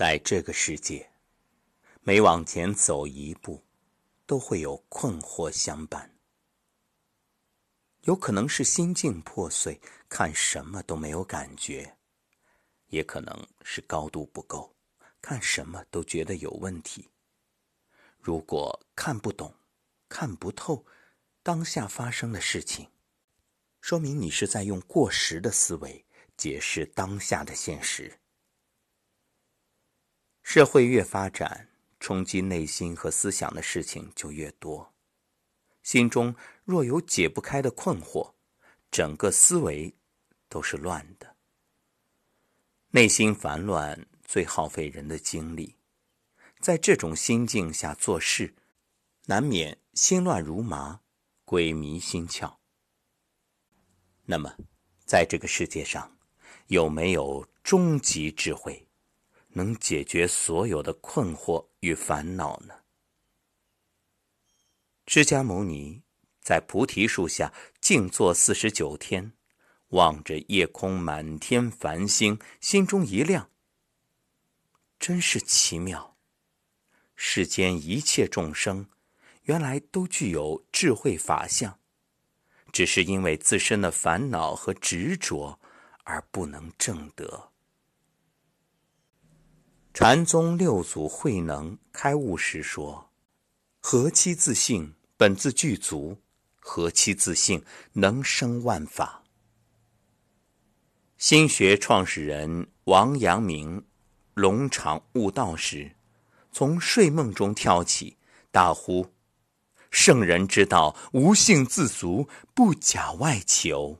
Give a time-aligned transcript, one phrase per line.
[0.00, 1.10] 在这个世界，
[2.00, 3.62] 每往前走一步，
[4.24, 6.16] 都会有困惑相伴。
[8.04, 9.78] 有可能是心境破碎，
[10.08, 11.96] 看什么都没有感觉；
[12.86, 14.74] 也可能是高度不够，
[15.20, 17.10] 看什么都觉得有问题。
[18.18, 19.54] 如果看不懂、
[20.08, 20.86] 看不透
[21.42, 22.88] 当下发生的事情，
[23.82, 26.06] 说明你是在用过时的思维
[26.38, 28.19] 解释当下的现实。
[30.52, 31.68] 社会越发展，
[32.00, 34.92] 冲击内心和思想的事情就越多。
[35.84, 38.34] 心中若有解不开的困惑，
[38.90, 39.94] 整个思维
[40.48, 41.36] 都是乱的。
[42.88, 45.76] 内心烦乱最耗费人的精力，
[46.58, 48.52] 在这种心境下做事，
[49.26, 51.02] 难免心乱如麻、
[51.44, 52.56] 鬼迷心窍。
[54.24, 54.52] 那么，
[55.06, 56.18] 在这个世界上，
[56.66, 58.88] 有没有终极智慧，
[59.52, 62.74] 能解决所有的困惑与烦恼呢？
[65.06, 66.02] 释迦牟尼
[66.40, 69.32] 在菩提树下静坐四十九天，
[69.88, 73.50] 望着夜空满天繁星，心中一亮。
[74.98, 76.16] 真是奇妙！
[77.16, 78.88] 世间一切众生，
[79.42, 81.80] 原来都具有智慧法相，
[82.70, 85.58] 只是因为自身的烦恼和执着
[86.04, 87.49] 而不能证得。
[89.92, 93.10] 禅宗六祖慧能开悟时说
[93.82, 96.16] ：“何其自信！”本自具足，
[96.58, 99.22] 何其自信，能生万法。
[101.18, 103.84] 心学创始人王阳明
[104.32, 105.94] 龙场悟道时，
[106.50, 108.16] 从睡梦中跳起，
[108.50, 109.12] 大呼
[109.90, 113.98] ：“圣人之道，无性自足，不假外求。”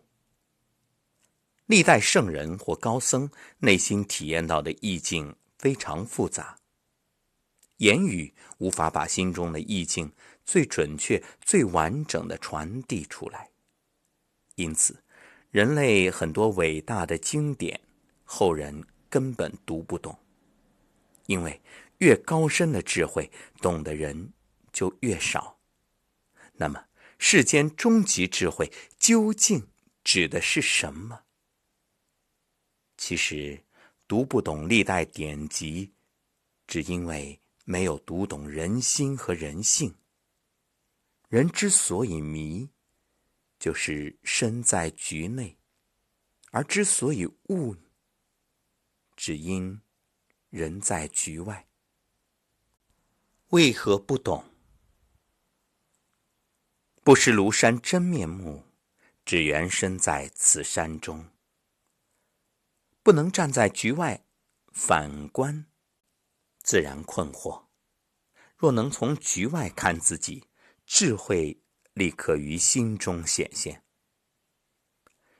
[1.66, 6.58] 历代圣人或高僧内心体验到的意境非常复杂，
[7.76, 10.10] 言语无法把心中的意境。
[10.42, 13.50] 最准确、最完整的传递出来。
[14.56, 15.04] 因此，
[15.50, 17.78] 人类很多伟大的经典，
[18.24, 20.18] 后人根本读不懂。
[21.26, 21.60] 因为
[21.98, 24.32] 越高深的智慧，懂的人
[24.72, 25.60] 就越少。
[26.54, 26.86] 那么，
[27.18, 29.68] 世间终极智慧究竟
[30.02, 31.20] 指的是什么？
[32.96, 33.62] 其实，
[34.10, 35.92] 读不懂历代典籍，
[36.66, 39.94] 只因为没有读懂人心和人性。
[41.28, 42.68] 人之所以迷，
[43.60, 45.56] 就是身在局内；
[46.50, 47.76] 而之所以悟，
[49.14, 49.80] 只因
[50.48, 51.68] 人在局外。
[53.50, 54.44] 为何不懂？
[57.04, 58.64] 不识庐山真面目，
[59.24, 61.28] 只缘身在此山中。
[63.10, 64.24] 不能站在局外
[64.72, 65.66] 反观，
[66.62, 67.66] 自然困惑；
[68.56, 70.44] 若能从局外看自己。
[70.86, 71.60] 智慧
[71.92, 73.84] 立刻于心中显现。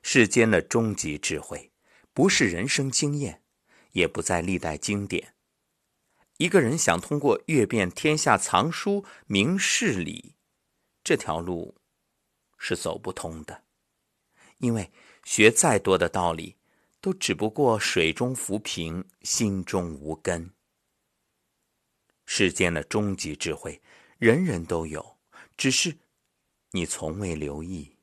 [0.02, 1.72] 世间的终极智慧，
[2.12, 3.44] 不是人生经验，
[3.92, 5.36] 也不在历代经典。
[6.38, 10.34] 一个人想通过阅遍天下藏书明事理，
[11.04, 11.80] 这条路
[12.58, 13.62] 是走不通的，
[14.58, 14.90] 因为
[15.24, 16.56] 学再多的道理，
[17.00, 20.52] 都只不过水中浮萍，心中无根。
[22.26, 23.80] 世间的终极智慧，
[24.18, 25.18] 人人都有。
[25.56, 25.98] 只是
[26.70, 27.96] 你从未留意，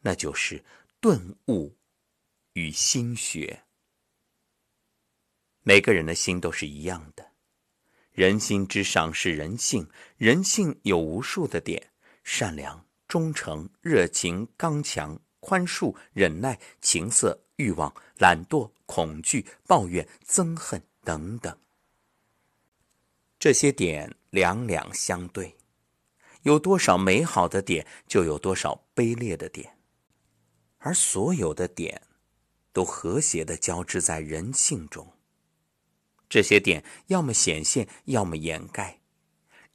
[0.00, 0.64] 那就是
[1.00, 1.76] 顿悟
[2.52, 3.64] 与心学。
[5.62, 7.32] 每个人的心都是一样的，
[8.12, 11.92] 人心之上是人性，人性有无数的点：
[12.24, 21.58] 善良、忠诚、热情、刚强、宽恕、忍耐、情色、欲望、懒惰、恐惧、抱怨、憎恨等等。
[23.38, 25.56] 这些点两两相对。
[26.42, 29.76] 有多少美好的点，就有多少卑劣的点，
[30.78, 32.00] 而所有的点，
[32.72, 35.12] 都和谐的交织在人性中。
[36.30, 39.00] 这些点要么显现，要么掩盖。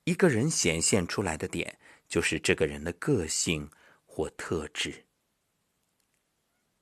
[0.06, 1.78] 一个人显现出来的点，
[2.08, 3.70] 就是这个人的个性
[4.08, 5.05] 或特质。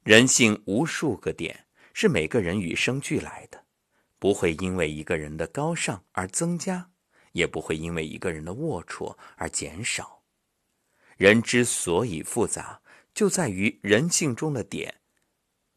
[0.03, 3.65] 人性无数个点，是每个人与生俱来的，
[4.19, 6.91] 不会因为一个人的高尚而增加。
[7.33, 10.21] 也不会因为一个人的龌龊而减少。
[11.17, 15.01] 人之所以复杂，就在于人性中的点，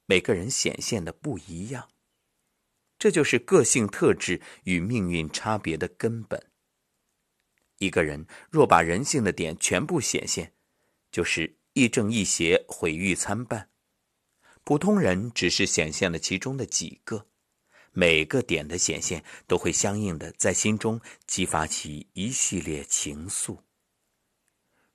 [0.04, 1.88] 每个人显现的不一样。
[2.98, 6.50] 这就是个性特质与命运差别的根本。
[7.78, 10.52] 一个人若把人性的点全部显现，
[11.10, 13.70] 就是亦正亦邪，毁誉参半。
[14.66, 17.28] 普通人只是显现了其中的几个，
[17.92, 23.60] 每个点的显现都会相应的在心中激发起一系列情愫。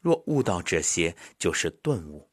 [0.01, 2.29] 若悟到这些，就是顿悟。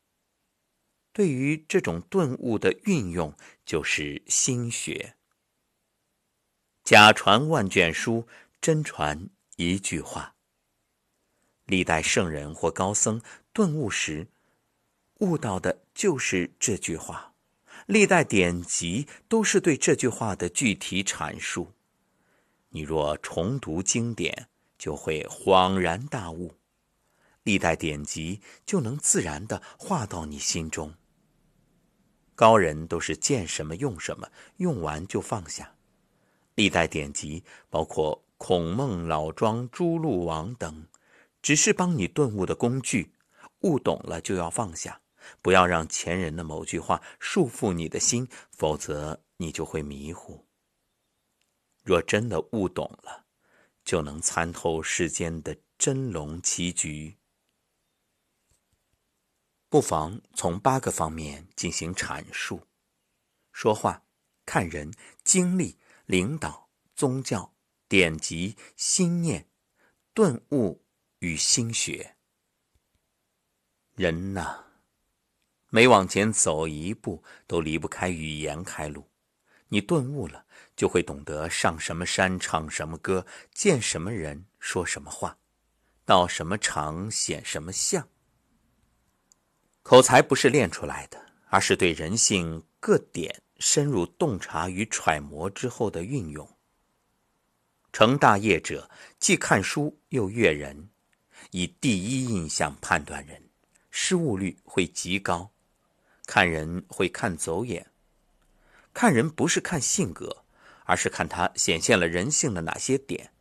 [1.13, 3.33] 对于这种顿悟的运用，
[3.65, 5.15] 就是心学。
[6.83, 8.27] 假传万卷书，
[8.61, 10.35] 真传一句话。
[11.67, 14.27] 历代圣人或高僧顿悟时，
[15.21, 17.28] 悟到的就是这句话。
[17.89, 21.73] 历代典籍都是对这句话的具体阐述。
[22.69, 26.53] 你若重读经典，就会恍然大悟。
[27.45, 30.93] 历代典籍就能自然的化到你心中。
[32.35, 35.75] 高人都是见什么用什么，用完就放下。
[36.57, 40.87] 历代典籍包括孔孟老庄、朱陆王等，
[41.41, 43.13] 只是帮你顿悟的工具。
[43.63, 45.01] 悟懂了就要放下，
[45.43, 50.47] 不要让前人的某句话束缚你的心，否则你就会迷糊。
[51.85, 53.27] 若真的悟懂了，
[53.85, 57.17] 就能参透世间的真龙棋局。
[59.71, 62.67] 不妨从八个方面进行阐述：
[63.53, 64.05] 说话、
[64.45, 64.93] 看人、
[65.25, 67.55] 经历、领导、宗教、
[67.87, 69.51] 典籍、心念、
[70.15, 70.85] 顿悟
[71.19, 72.17] 与心学。
[73.95, 74.68] 人呐，
[75.71, 79.07] 每往前走一步，都离不开语言开路。
[79.69, 85.37] 你顿悟了，就会懂得上什么山唱什么歌，见什么人说什么话，
[86.07, 88.09] 到什么场显什么相。
[89.83, 96.49] 口才不是练出来的，而是对人性各点深入洞察与揣摩之后的运用。
[97.93, 100.89] 成大业者，既看书又阅人，
[101.51, 103.51] 以第一印象判断人，
[103.91, 105.51] 失误率会极高。
[106.29, 107.87] 看人会看走眼，
[108.93, 110.45] 看人不是看性格，
[110.85, 113.33] 而是看他显现了人性的哪些点。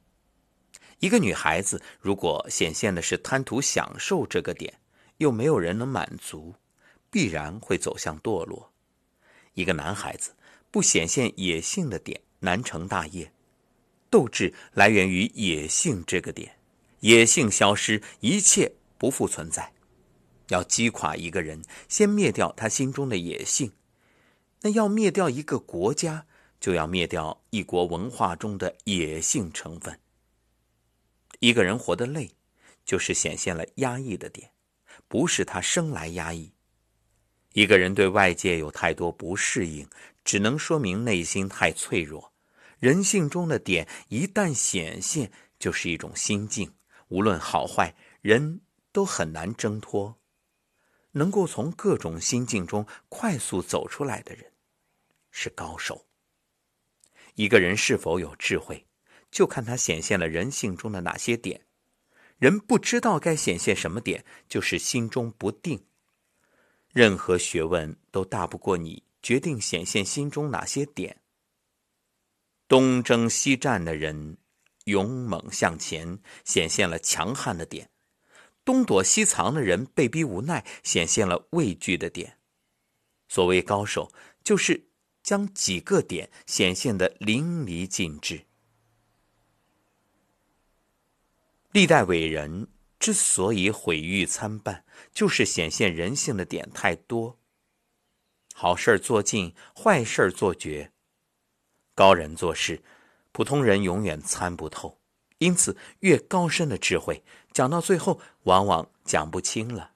[0.99, 4.79] 一个女孩子如果显现的是贪图享受这个点。
[5.17, 6.53] 又没有人能满足，
[7.09, 8.71] 必然会走向堕落。
[9.53, 10.35] 一个男孩子
[10.69, 13.31] 不显现野性的点，难成大业。
[14.11, 16.59] 斗志来源于野性这个点，
[16.99, 19.73] 野性消失，一切不复存在。
[20.49, 23.71] 要击垮一个人，先灭掉他心中的野性。
[24.61, 26.25] 那要灭掉一个国家，
[26.59, 29.99] 就要灭掉一国文化中的野性成分。
[31.39, 32.31] 一个人活得累，
[32.83, 34.51] 就是显现了压抑的点。
[35.07, 36.51] 不是他生来压抑，
[37.53, 39.87] 一个人对外界有太多不适应，
[40.25, 42.33] 只能说明内心太脆弱。
[42.79, 46.73] 人性中的点一旦显现，就是一种心境，
[47.07, 48.59] 无论好坏，人
[48.91, 50.16] 都很难挣脱。
[51.11, 54.51] 能够从各种心境中快速走出来的人，
[55.31, 56.05] 是高手。
[57.35, 58.85] 一个人是否有智慧，
[59.29, 61.65] 就看他显现了人性中的哪些点。
[62.37, 65.85] 人不知道该显现什么点，就是心中不定。
[66.93, 71.21] 任何学问都大不过你决定显现心中哪些点。
[72.67, 74.37] 东征西战的人
[74.85, 77.87] 勇猛向前，显现了强悍的点；
[78.67, 82.37] 东躲西藏的人被逼无奈，显现了畏惧的点。
[83.29, 84.11] 所谓高手，
[84.43, 84.89] 就是
[85.23, 88.45] 将几个点显现的淋漓尽致。
[91.71, 92.67] 历代伟人
[92.99, 94.83] 之所以毁誉参半，
[95.13, 97.39] 就是显现人性的点太多。
[98.53, 100.91] 好事做尽，坏事做绝。
[101.95, 102.83] 高人做事，
[103.31, 104.99] 普通人永远参不透。
[105.37, 107.23] 因此，越高深的智慧，
[107.57, 109.93] 讲到最后往往讲不清了。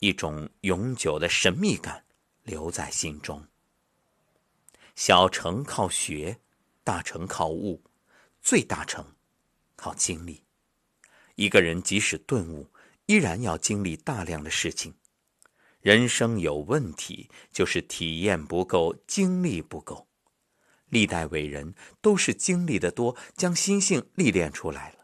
[0.00, 2.04] 一种永久的神秘感
[2.42, 3.46] 留在心中。
[4.96, 6.40] 小成靠学，
[6.82, 7.80] 大成靠悟，
[8.42, 9.14] 最大成
[9.76, 10.42] 靠经历。
[11.36, 12.68] 一个人即使顿悟，
[13.06, 14.92] 依然要经历大量的事情。
[15.80, 20.08] 人生有问题，就是体验不够，经历不够。
[20.88, 24.97] 历代伟人都是经历的多，将心性历练出来了。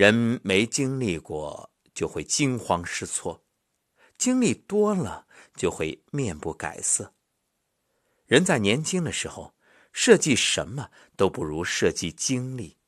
[0.00, 3.42] 人没经历过，就会惊慌失措；
[4.16, 7.12] 经历多了，就会面不改色。
[8.24, 9.54] 人在年轻的时候，
[9.92, 12.78] 设计什么都不如设计经历。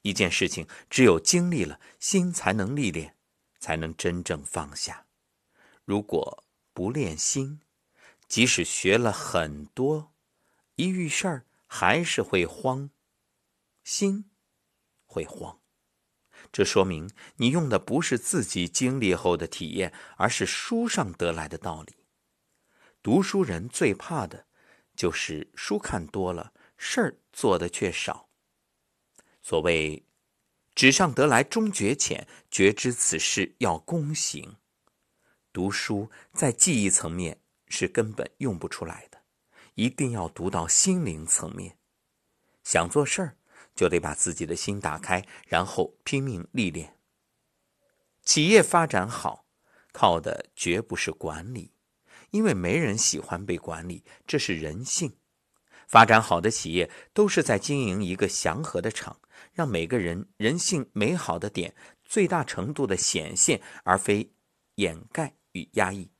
[0.00, 3.18] 一件事情，只有经历了，心才能历练，
[3.58, 5.04] 才能真正放下。
[5.84, 7.60] 如果不练心，
[8.26, 10.14] 即使学了很多，
[10.76, 12.88] 一遇事儿还是会慌，
[13.84, 14.30] 心
[15.04, 15.59] 会慌。
[16.52, 21.94] 这说明你用的不是自己经历后的体验，而是书上得来的道理。
[23.02, 24.46] 读书人最怕的，
[24.96, 28.28] 就是书看多了，事儿做的却少。
[29.42, 30.04] 所谓
[30.74, 34.56] “纸上得来终觉浅”，觉知此事要躬行。
[35.52, 39.22] 读书在记忆层面是根本用不出来的，
[39.74, 41.78] 一定要读到心灵层面。
[42.62, 43.36] 想做事儿，
[43.80, 46.98] 就得把自己的心打开，然后拼命历练。
[48.22, 49.46] 企业发展好，
[49.90, 51.72] 靠的绝不是管理，
[52.30, 55.16] 因为没人喜欢被管理，这是人性。
[55.88, 59.18] 发展好的企业都是在经营一个祥和的场，
[59.54, 64.30] 让每个人人性美好的点最大程度的显现，而非
[64.74, 66.10] 掩盖与压抑。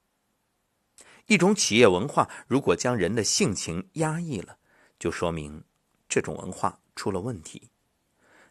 [1.26, 4.56] 一种企业文化如果将人的性情压抑了，
[4.98, 5.62] 就说明
[6.08, 7.70] 这种文化出了问题。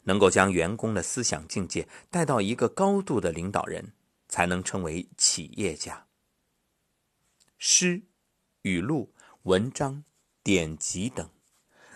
[0.06, 3.94] 能够将员工的思想境界带到一个高度的领导人，
[4.28, 6.08] 才能称为企业家。
[7.60, 8.02] 诗、
[8.64, 9.14] 语录、
[9.44, 10.04] 文章、
[10.42, 11.30] 典籍等，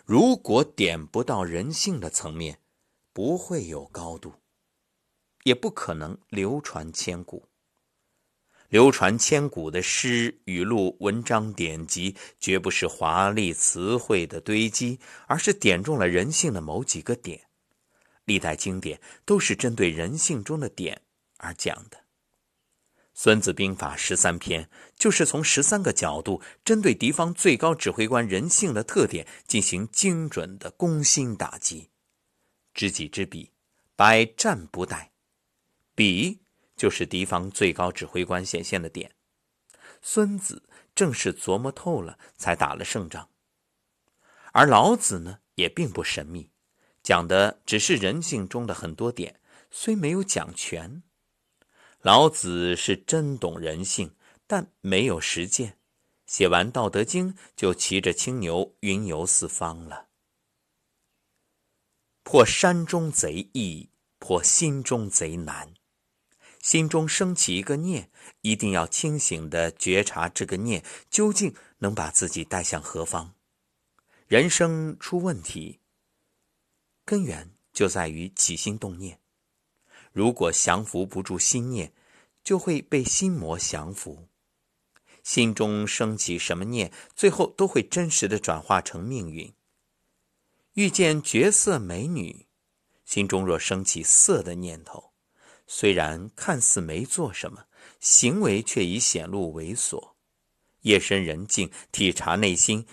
[0.05, 2.59] 如果点不到人性的层面，
[3.13, 4.33] 不会有高度，
[5.43, 7.47] 也不可能流传千古。
[8.73, 17.39] 流传千古的诗、语录、文章、典籍，绝不是华丽词汇的堆积，而是点中了人性的某几个点。
[18.25, 20.99] 历代经典都是针对人性中的点
[21.37, 21.97] 而讲的，
[23.13, 31.91] 《孙子兵法》十三篇就是从十三个角度，针对敌方最高指挥官人性的特点进行精准的攻心打击。
[32.73, 33.51] 知己知彼，
[33.95, 35.09] 百战不殆。
[35.93, 36.39] 彼
[36.75, 39.15] 就是敌方最高指挥官显现的点，
[40.01, 40.63] 孙子
[40.95, 43.29] 正是琢磨透了才打了胜仗。
[44.51, 46.51] 而老子呢，也并不神秘。
[47.01, 49.39] 讲的只是人性中的很多点，
[49.71, 51.03] 虽没有讲全。
[52.01, 54.15] 老子是真懂人性，
[54.47, 55.77] 但没有实践。
[56.25, 60.07] 写完《道德经》，就骑着青牛云游四方了。
[62.23, 63.89] 破山中贼易，
[64.19, 65.73] 破心中贼难。
[66.63, 73.35] 心中升起一个念，一定要清醒的觉察这个念究竟能把自己带向何方。
[74.27, 75.81] 人生出问题。
[77.03, 79.19] 根源就在于起心动念，
[80.13, 81.91] 如果降服不住心念，
[82.45, 84.29] 就会被心魔降服。
[85.21, 89.53] 心中升起什么念，最后都会真实的转化成命运。
[90.75, 92.47] 遇见绝色美女，
[93.03, 95.12] 心中若升起色的念头，
[95.75, 97.65] 虽然看似没做什么，
[97.99, 100.11] 行为却已显露猥琐。
[100.81, 102.85] 夜深人静，体察内心，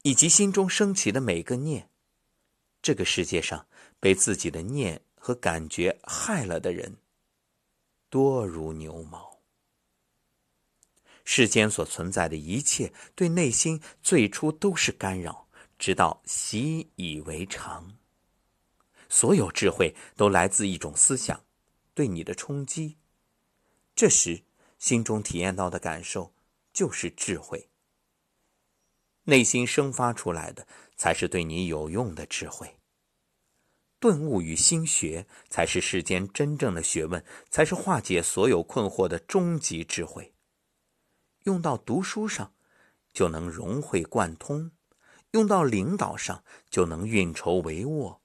[0.00, 1.90] 以及心中升起的每个念。
[2.80, 3.66] 这个世界上，
[4.00, 6.96] 被自己的念和感觉害了的人，
[8.08, 9.38] 多如牛毛。
[11.24, 15.48] 世间所存在的一切，对内心最初都是干扰，
[15.78, 17.98] 直到习以为常。
[19.10, 21.44] 所有智慧都来自一种思想
[21.94, 22.98] 对你的冲击，
[23.94, 24.42] 这时
[24.78, 26.34] 心中体验到的感受
[26.72, 27.68] 就是智慧。
[29.24, 30.66] 内心生发出来的。
[31.02, 32.76] 才是对你有用的智慧。
[33.98, 40.32] 顿悟与心学才是世间真正的学问，才是化解所有困惑的终极智慧。
[41.42, 42.54] 用到读书上，
[43.12, 44.70] 就能融会贯通；
[45.32, 48.20] 用到领导上，就能运筹帷幄。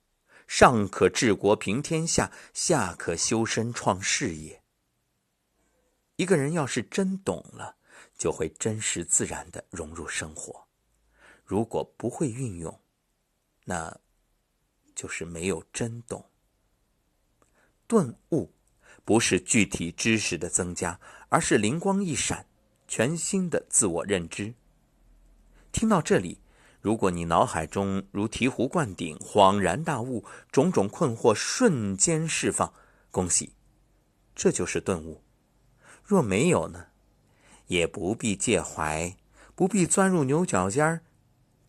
[0.48, 4.64] 上可治国平天下，下可修身创事业。
[6.16, 7.76] 一个人要是真懂了，
[8.18, 10.68] 就会真实自然的融入生活。
[11.46, 12.82] 如果不会运用，
[13.66, 14.00] 那
[14.96, 16.30] 就是没有真懂。
[17.86, 18.52] 顿悟
[19.06, 21.00] 不是具体知识的增加，
[21.30, 22.48] 而是灵光一闪，
[22.88, 24.54] 全新的自我认知。
[25.72, 26.42] 听到这里，
[26.88, 32.72] 如果你脑海中如醍醐灌顶、恍然大悟，种种困惑瞬间释放，
[33.12, 33.52] 恭喜，
[34.34, 35.22] 这就是顿悟。
[36.02, 36.86] 若没有呢，
[37.66, 39.18] 也不必介怀，
[39.54, 41.02] 不必钻入牛角尖儿。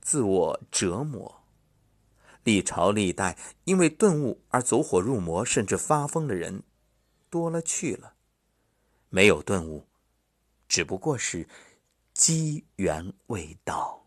[0.00, 1.42] 自我折磨，
[2.44, 6.62] 历朝历代因为顿悟而走火入魔，甚至发疯的人
[7.28, 8.14] 多了去了。
[9.08, 9.88] 没有顿悟，
[10.68, 11.48] 只不过是
[12.14, 14.04] 机缘未到。